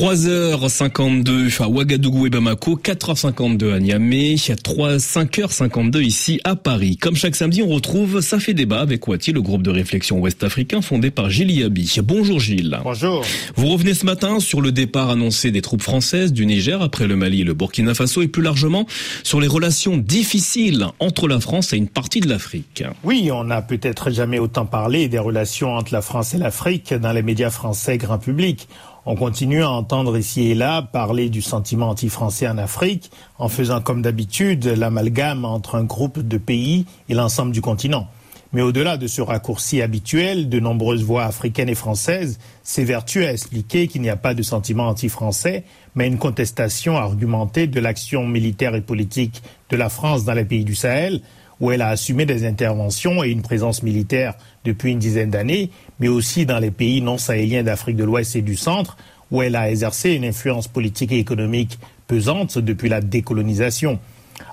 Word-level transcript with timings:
3h52 0.00 1.62
à 1.62 1.68
Ouagadougou 1.68 2.26
et 2.26 2.30
Bamako, 2.30 2.80
4h52 2.82 3.74
à 3.74 3.80
Niamey, 3.80 4.36
3, 4.64 4.96
5h52 4.96 6.02
ici 6.02 6.40
à 6.44 6.56
Paris. 6.56 6.96
Comme 6.96 7.16
chaque 7.16 7.36
samedi, 7.36 7.62
on 7.62 7.68
retrouve 7.68 8.22
Ça 8.22 8.40
fait 8.40 8.54
débat 8.54 8.80
avec 8.80 9.06
Wati, 9.06 9.32
le 9.32 9.42
groupe 9.42 9.62
de 9.62 9.68
réflexion 9.68 10.18
ouest-africain 10.18 10.80
fondé 10.80 11.10
par 11.10 11.28
Gilles 11.28 11.50
Yabi. 11.50 11.98
Bonjour 12.02 12.40
Gilles. 12.40 12.80
Bonjour. 12.82 13.22
Vous 13.56 13.66
revenez 13.68 13.92
ce 13.92 14.06
matin 14.06 14.40
sur 14.40 14.62
le 14.62 14.72
départ 14.72 15.10
annoncé 15.10 15.50
des 15.50 15.60
troupes 15.60 15.82
françaises 15.82 16.32
du 16.32 16.46
Niger 16.46 16.80
après 16.80 17.06
le 17.06 17.14
Mali 17.14 17.42
et 17.42 17.44
le 17.44 17.52
Burkina 17.52 17.92
Faso 17.92 18.22
et 18.22 18.28
plus 18.28 18.42
largement 18.42 18.86
sur 19.22 19.38
les 19.38 19.48
relations 19.48 19.98
difficiles 19.98 20.86
entre 20.98 21.28
la 21.28 21.40
France 21.40 21.74
et 21.74 21.76
une 21.76 21.88
partie 21.88 22.20
de 22.20 22.28
l'Afrique. 22.30 22.84
Oui, 23.04 23.28
on 23.30 23.44
n'a 23.44 23.60
peut-être 23.60 24.10
jamais 24.10 24.38
autant 24.38 24.64
parlé 24.64 25.08
des 25.08 25.18
relations 25.18 25.74
entre 25.74 25.92
la 25.92 26.00
France 26.00 26.32
et 26.32 26.38
l'Afrique 26.38 26.94
dans 26.94 27.12
les 27.12 27.22
médias 27.22 27.50
français 27.50 27.98
grand 27.98 28.16
public. 28.18 28.66
On 29.06 29.16
continue 29.16 29.62
à 29.62 29.70
entendre 29.70 30.18
ici 30.18 30.48
et 30.48 30.54
là 30.54 30.82
parler 30.82 31.30
du 31.30 31.40
sentiment 31.40 31.88
anti-français 31.88 32.46
en 32.46 32.58
Afrique 32.58 33.10
en 33.38 33.48
faisant 33.48 33.80
comme 33.80 34.02
d'habitude 34.02 34.66
l'amalgame 34.66 35.46
entre 35.46 35.76
un 35.76 35.84
groupe 35.84 36.18
de 36.18 36.36
pays 36.36 36.84
et 37.08 37.14
l'ensemble 37.14 37.52
du 37.52 37.62
continent. 37.62 38.08
Mais 38.52 38.62
au-delà 38.62 38.96
de 38.96 39.06
ce 39.06 39.22
raccourci 39.22 39.80
habituel, 39.80 40.48
de 40.48 40.60
nombreuses 40.60 41.04
voix 41.04 41.24
africaines 41.24 41.68
et 41.68 41.74
françaises 41.74 42.38
s'évertuent 42.62 43.24
à 43.24 43.32
expliquer 43.32 43.86
qu'il 43.86 44.02
n'y 44.02 44.10
a 44.10 44.16
pas 44.16 44.34
de 44.34 44.42
sentiment 44.42 44.88
anti-français, 44.88 45.64
mais 45.94 46.08
une 46.08 46.18
contestation 46.18 46.96
argumentée 46.96 47.68
de 47.68 47.80
l'action 47.80 48.26
militaire 48.26 48.74
et 48.74 48.80
politique 48.80 49.42
de 49.70 49.76
la 49.76 49.88
France 49.88 50.24
dans 50.24 50.34
les 50.34 50.44
pays 50.44 50.64
du 50.64 50.74
Sahel, 50.74 51.20
où 51.60 51.70
elle 51.70 51.82
a 51.82 51.88
assumé 51.88 52.26
des 52.26 52.46
interventions 52.46 53.22
et 53.22 53.28
une 53.28 53.42
présence 53.42 53.82
militaire 53.82 54.34
depuis 54.64 54.92
une 54.92 54.98
dizaine 54.98 55.30
d'années, 55.30 55.70
mais 55.98 56.08
aussi 56.08 56.46
dans 56.46 56.58
les 56.58 56.70
pays 56.70 57.02
non 57.02 57.18
sahéliens 57.18 57.62
d'Afrique 57.62 57.96
de 57.96 58.04
l'Ouest 58.04 58.34
et 58.36 58.42
du 58.42 58.56
Centre, 58.56 58.96
où 59.30 59.42
elle 59.42 59.56
a 59.56 59.70
exercé 59.70 60.12
une 60.12 60.24
influence 60.24 60.68
politique 60.68 61.12
et 61.12 61.18
économique 61.18 61.78
pesante 62.06 62.58
depuis 62.58 62.88
la 62.88 63.00
décolonisation. 63.00 63.98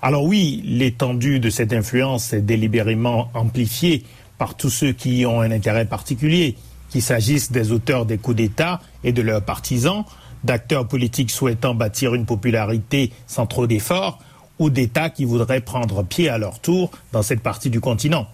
Alors 0.02 0.24
oui, 0.24 0.62
l'étendue 0.66 1.40
de 1.40 1.50
cette 1.50 1.74
influence 1.74 2.34
est 2.34 2.42
délibérément 2.42 3.30
amplifiée 3.34 4.04
par 4.38 4.56
tous 4.56 4.70
ceux 4.70 4.92
qui 4.92 5.20
y 5.20 5.26
ont 5.26 5.42
un 5.42 5.52
intérêt 5.52 5.86
particulier, 5.86 6.56
qu'il 6.90 7.02
s'agisse 7.02 7.52
des 7.52 7.72
auteurs 7.72 8.06
des 8.06 8.18
coups 8.18 8.38
d'État 8.38 8.82
et 9.04 9.12
de 9.12 9.22
leurs 9.22 9.44
partisans, 9.44 10.04
d'acteurs 10.44 10.88
politiques 10.88 11.32
souhaitant 11.32 11.74
bâtir 11.74 12.14
une 12.14 12.26
popularité 12.26 13.12
sans 13.26 13.48
trop 13.48 13.66
d'efforts, 13.66 14.20
ou 14.60 14.70
d'États 14.70 15.10
qui 15.10 15.26
voudraient 15.26 15.62
prendre 15.62 16.04
pied 16.04 16.30
à 16.30 16.38
leur 16.38 16.60
tour 16.60 16.92
dans 17.12 17.22
cette 17.22 17.42
partie 17.42 17.70
du 17.70 17.80
continent. 17.80 18.28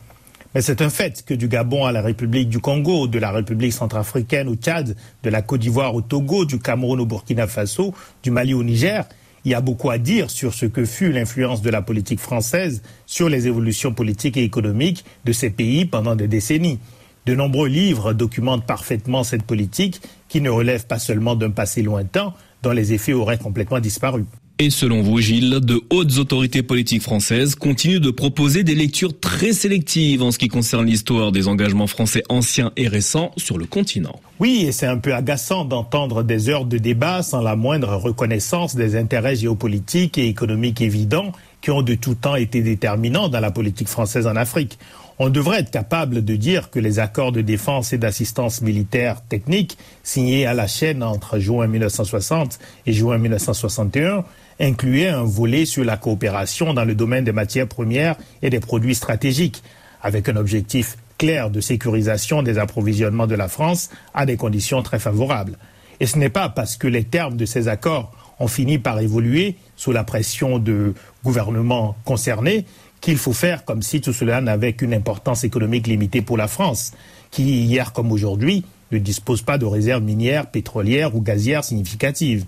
Mais 0.55 0.61
c'est 0.61 0.81
un 0.81 0.89
fait 0.89 1.23
que 1.25 1.33
du 1.33 1.47
Gabon 1.47 1.85
à 1.85 1.91
la 1.91 2.01
République 2.01 2.47
du 2.47 2.59
Congo, 2.59 3.07
de 3.07 3.17
la 3.17 3.31
République 3.31 3.73
centrafricaine 3.73 4.47
au 4.47 4.55
Tchad, 4.55 4.95
de 5.23 5.29
la 5.29 5.41
Côte 5.41 5.61
d'Ivoire 5.61 5.95
au 5.95 6.01
Togo, 6.01 6.45
du 6.45 6.59
Cameroun 6.59 6.99
au 6.99 7.05
Burkina 7.05 7.47
Faso, 7.47 7.93
du 8.21 8.29
Mali 8.29 8.53
au 8.53 8.63
Niger, 8.63 9.05
il 9.45 9.51
y 9.51 9.55
a 9.55 9.61
beaucoup 9.61 9.89
à 9.89 9.97
dire 9.97 10.29
sur 10.29 10.53
ce 10.53 10.65
que 10.65 10.85
fut 10.85 11.11
l'influence 11.11 11.61
de 11.61 11.69
la 11.69 11.81
politique 11.81 12.19
française 12.19 12.81
sur 13.05 13.29
les 13.29 13.47
évolutions 13.47 13.93
politiques 13.93 14.37
et 14.37 14.43
économiques 14.43 15.03
de 15.25 15.33
ces 15.33 15.49
pays 15.49 15.85
pendant 15.85 16.15
des 16.15 16.27
décennies. 16.27 16.79
De 17.25 17.35
nombreux 17.35 17.67
livres 17.67 18.13
documentent 18.13 18.65
parfaitement 18.65 19.23
cette 19.23 19.43
politique 19.43 20.01
qui 20.29 20.39
ne 20.39 20.49
relève 20.49 20.85
pas 20.87 20.99
seulement 20.99 21.35
d'un 21.35 21.51
passé 21.51 21.81
lointain 21.81 22.33
dont 22.61 22.71
les 22.71 22.93
effets 22.93 23.13
auraient 23.13 23.37
complètement 23.37 23.79
disparu. 23.79 24.25
Et 24.59 24.69
selon 24.69 25.01
vous, 25.01 25.19
Gilles, 25.19 25.59
de 25.61 25.81
hautes 25.89 26.19
autorités 26.19 26.61
politiques 26.61 27.01
françaises 27.01 27.55
continuent 27.55 27.99
de 27.99 28.11
proposer 28.11 28.63
des 28.63 28.75
lectures 28.75 29.19
très 29.19 29.51
sélectives 29.51 30.21
en 30.21 30.31
ce 30.31 30.37
qui 30.37 30.47
concerne 30.47 30.85
l'histoire 30.85 31.31
des 31.31 31.47
engagements 31.47 31.87
français 31.87 32.21
anciens 32.29 32.71
et 32.77 32.87
récents 32.87 33.31
sur 33.35 33.57
le 33.57 33.65
continent. 33.65 34.19
Oui, 34.39 34.65
et 34.67 34.71
c'est 34.71 34.85
un 34.85 34.99
peu 34.99 35.15
agaçant 35.15 35.65
d'entendre 35.65 36.21
des 36.21 36.49
heures 36.49 36.65
de 36.65 36.77
débat 36.77 37.23
sans 37.23 37.41
la 37.41 37.55
moindre 37.55 37.95
reconnaissance 37.95 38.75
des 38.75 38.95
intérêts 38.95 39.35
géopolitiques 39.35 40.19
et 40.19 40.27
économiques 40.27 40.81
évidents 40.81 41.31
qui 41.61 41.71
ont 41.71 41.81
de 41.81 41.95
tout 41.95 42.15
temps 42.15 42.35
été 42.35 42.61
déterminants 42.61 43.29
dans 43.29 43.39
la 43.39 43.51
politique 43.51 43.87
française 43.87 44.27
en 44.27 44.35
Afrique. 44.35 44.77
On 45.17 45.29
devrait 45.29 45.61
être 45.61 45.71
capable 45.71 46.23
de 46.23 46.35
dire 46.35 46.69
que 46.69 46.79
les 46.79 46.99
accords 46.99 47.31
de 47.31 47.41
défense 47.41 47.91
et 47.93 47.97
d'assistance 47.97 48.61
militaire 48.61 49.21
technique 49.23 49.77
signés 50.03 50.45
à 50.45 50.53
la 50.53 50.67
chaîne 50.67 51.01
entre 51.01 51.39
juin 51.39 51.67
1960 51.67 52.59
et 52.85 52.93
juin 52.93 53.17
1961 53.17 54.25
incluaient 54.59 55.09
un 55.09 55.23
volet 55.23 55.65
sur 55.65 55.83
la 55.83 55.97
coopération 55.97 56.73
dans 56.73 56.85
le 56.85 56.95
domaine 56.95 57.23
des 57.23 57.31
matières 57.31 57.67
premières 57.67 58.15
et 58.41 58.49
des 58.49 58.59
produits 58.59 58.95
stratégiques, 58.95 59.63
avec 60.01 60.29
un 60.29 60.35
objectif 60.35 60.97
clair 61.17 61.49
de 61.49 61.61
sécurisation 61.61 62.43
des 62.43 62.57
approvisionnements 62.57 63.27
de 63.27 63.35
la 63.35 63.47
France 63.47 63.89
à 64.13 64.25
des 64.25 64.37
conditions 64.37 64.81
très 64.81 64.99
favorables. 64.99 65.57
Et 65.99 66.05
ce 66.05 66.17
n'est 66.17 66.29
pas 66.29 66.49
parce 66.49 66.75
que 66.75 66.87
les 66.87 67.03
termes 67.03 67.37
de 67.37 67.45
ces 67.45 67.67
accords 67.67 68.11
ont 68.39 68.47
fini 68.47 68.77
par 68.77 68.99
évoluer 68.99 69.55
sous 69.75 69.91
la 69.91 70.03
pression 70.03 70.59
de 70.59 70.93
gouvernements 71.23 71.95
concernés 72.03 72.65
qu'il 72.99 73.17
faut 73.17 73.33
faire 73.33 73.65
comme 73.65 73.81
si 73.81 74.01
tout 74.01 74.13
cela 74.13 74.41
n'avait 74.41 74.73
qu'une 74.73 74.93
importance 74.93 75.43
économique 75.43 75.87
limitée 75.87 76.21
pour 76.21 76.37
la 76.37 76.47
France, 76.47 76.93
qui, 77.31 77.63
hier 77.63 77.93
comme 77.93 78.11
aujourd'hui, 78.11 78.63
ne 78.91 78.97
dispose 78.97 79.41
pas 79.41 79.57
de 79.57 79.65
réserves 79.65 80.03
minières, 80.03 80.49
pétrolières 80.49 81.15
ou 81.15 81.21
gazières 81.21 81.63
significatives. 81.63 82.45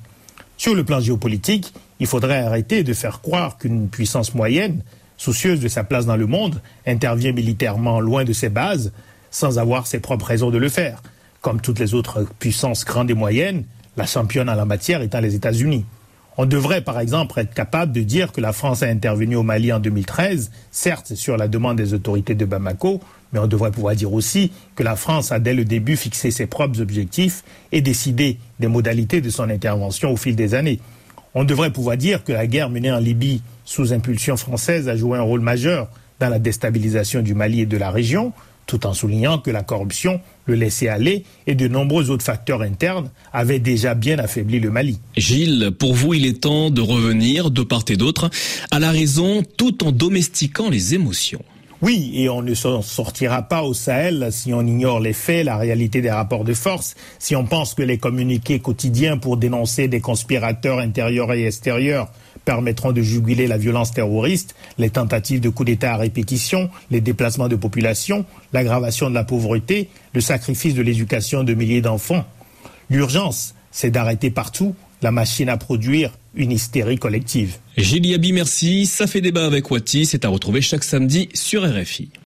Sur 0.57 0.73
le 0.73 0.85
plan 0.85 1.01
géopolitique, 1.01 1.73
il 1.99 2.07
faudrait 2.07 2.39
arrêter 2.39 2.83
de 2.83 2.93
faire 2.93 3.21
croire 3.21 3.57
qu'une 3.57 3.87
puissance 3.89 4.33
moyenne, 4.33 4.81
soucieuse 5.17 5.59
de 5.59 5.67
sa 5.67 5.83
place 5.83 6.05
dans 6.05 6.17
le 6.17 6.27
monde, 6.27 6.61
intervient 6.85 7.31
militairement 7.31 7.99
loin 7.99 8.23
de 8.23 8.33
ses 8.33 8.49
bases, 8.49 8.91
sans 9.31 9.59
avoir 9.59 9.87
ses 9.87 9.99
propres 9.99 10.25
raisons 10.25 10.51
de 10.51 10.57
le 10.57 10.69
faire. 10.69 11.01
Comme 11.41 11.61
toutes 11.61 11.79
les 11.79 11.93
autres 11.93 12.25
puissances 12.39 12.85
grandes 12.85 13.11
et 13.11 13.13
moyennes, 13.13 13.63
la 13.97 14.05
championne 14.05 14.49
en 14.49 14.55
la 14.55 14.65
matière 14.65 15.01
étant 15.01 15.19
les 15.19 15.35
États-Unis. 15.35 15.85
On 16.37 16.45
devrait, 16.45 16.81
par 16.81 16.99
exemple, 16.99 17.39
être 17.39 17.53
capable 17.53 17.93
de 17.93 18.01
dire 18.01 18.33
que 18.33 18.41
la 18.41 18.51
France 18.51 18.83
a 18.83 18.87
intervenu 18.87 19.37
au 19.37 19.43
Mali 19.43 19.71
en 19.71 19.79
2013, 19.79 20.51
certes 20.69 21.15
sur 21.15 21.37
la 21.37 21.47
demande 21.47 21.77
des 21.77 21.93
autorités 21.93 22.35
de 22.35 22.43
Bamako, 22.43 22.99
mais 23.31 23.39
on 23.39 23.47
devrait 23.47 23.71
pouvoir 23.71 23.95
dire 23.95 24.11
aussi 24.11 24.51
que 24.75 24.83
la 24.83 24.97
France 24.97 25.31
a 25.31 25.39
dès 25.39 25.53
le 25.53 25.63
début 25.63 25.95
fixé 25.95 26.31
ses 26.31 26.45
propres 26.45 26.81
objectifs 26.81 27.43
et 27.71 27.81
décidé 27.81 28.37
des 28.59 28.67
modalités 28.67 29.21
de 29.21 29.29
son 29.29 29.49
intervention 29.49 30.11
au 30.11 30.17
fil 30.17 30.35
des 30.35 30.55
années. 30.55 30.79
On 31.37 31.43
devrait 31.43 31.71
pouvoir 31.71 31.97
dire 31.97 32.23
que 32.23 32.31
la 32.31 32.47
guerre 32.47 32.69
menée 32.69 32.93
en 32.93 32.97
Libye 32.97 33.41
sous 33.65 33.91
impulsion 33.91 34.37
française 34.37 34.87
a 34.87 34.95
joué 34.95 35.17
un 35.17 35.21
rôle 35.21 35.41
majeur 35.41 35.89
dans 36.21 36.29
la 36.29 36.39
déstabilisation 36.39 37.21
du 37.21 37.33
Mali 37.33 37.61
et 37.61 37.65
de 37.65 37.75
la 37.75 37.91
région, 37.91 38.31
tout 38.67 38.87
en 38.87 38.93
soulignant 38.93 39.37
que 39.37 39.51
la 39.51 39.61
corruption, 39.61 40.21
le 40.45 40.55
laisser-aller 40.55 41.25
et 41.45 41.53
de 41.53 41.67
nombreux 41.67 42.09
autres 42.09 42.23
facteurs 42.23 42.61
internes 42.61 43.09
avaient 43.33 43.59
déjà 43.59 43.95
bien 43.95 44.17
affaibli 44.17 44.61
le 44.61 44.71
Mali. 44.71 44.97
Gilles, 45.17 45.71
pour 45.77 45.93
vous, 45.93 46.13
il 46.13 46.25
est 46.25 46.41
temps 46.41 46.69
de 46.69 46.79
revenir, 46.79 47.51
de 47.51 47.63
part 47.63 47.83
et 47.89 47.97
d'autre, 47.97 48.29
à 48.71 48.79
la 48.79 48.91
raison 48.91 49.43
tout 49.57 49.83
en 49.83 49.91
domestiquant 49.91 50.69
les 50.69 50.95
émotions. 50.95 51.43
Oui, 51.81 52.11
et 52.13 52.29
on 52.29 52.41
ne 52.41 52.53
s'en 52.53 52.81
sortira 52.81 53.41
pas 53.41 53.63
au 53.63 53.73
Sahel 53.73 54.29
si 54.31 54.53
on 54.53 54.61
ignore 54.61 55.01
les 55.01 55.11
faits, 55.11 55.45
la 55.45 55.57
réalité 55.57 56.01
des 56.01 56.09
rapports 56.09 56.45
de 56.45 56.53
force, 56.53 56.95
si 57.19 57.35
on 57.35 57.45
pense 57.45 57.73
que 57.73 57.83
les 57.83 57.97
communiqués 57.97 58.59
quotidiens 58.59 59.17
pour 59.17 59.35
dénoncer 59.35 59.89
des 59.89 59.99
conspirateurs 59.99 60.79
intérieurs 60.79 61.33
et 61.33 61.45
extérieurs 61.45 62.09
permettront 62.45 62.93
de 62.93 63.01
juguler 63.01 63.47
la 63.47 63.57
violence 63.57 63.91
terroriste, 63.91 64.55
les 64.77 64.89
tentatives 64.89 65.41
de 65.41 65.49
coup 65.49 65.65
d'État 65.65 65.93
à 65.93 65.97
répétition, 65.97 66.69
les 66.91 67.01
déplacements 67.01 67.49
de 67.49 67.57
population, 67.57 68.25
l'aggravation 68.53 69.09
de 69.09 69.15
la 69.15 69.25
pauvreté, 69.25 69.89
le 70.13 70.21
sacrifice 70.21 70.75
de 70.75 70.81
l'éducation 70.81 71.43
de 71.43 71.53
milliers 71.53 71.81
d'enfants. 71.81 72.23
L'urgence, 72.89 73.53
c'est 73.71 73.91
d'arrêter 73.91 74.29
partout 74.29 74.75
la 75.05 75.11
machine 75.11 75.49
à 75.49 75.57
produire 75.57 76.17
une 76.33 76.51
hystérie 76.51 76.97
collective. 76.97 77.57
Gilles 77.77 78.33
merci. 78.33 78.87
Ça 78.87 79.05
fait 79.05 79.21
débat 79.21 79.45
avec 79.45 79.69
Wati. 79.69 80.07
C'est 80.07 80.25
à 80.25 80.29
retrouver 80.29 80.61
chaque 80.61 80.83
samedi 80.83 81.29
sur 81.35 81.61
RFI. 81.63 82.09